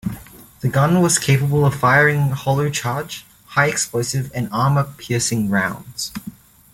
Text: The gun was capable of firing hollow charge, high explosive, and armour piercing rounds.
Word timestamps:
The 0.61 0.67
gun 0.67 0.99
was 1.03 1.19
capable 1.19 1.63
of 1.63 1.75
firing 1.75 2.29
hollow 2.31 2.71
charge, 2.71 3.23
high 3.49 3.67
explosive, 3.67 4.31
and 4.33 4.49
armour 4.51 4.85
piercing 4.97 5.47
rounds. 5.51 6.11